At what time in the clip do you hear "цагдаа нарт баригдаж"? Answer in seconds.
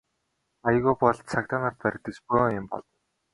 1.31-2.17